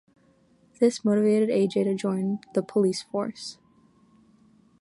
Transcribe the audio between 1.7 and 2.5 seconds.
to join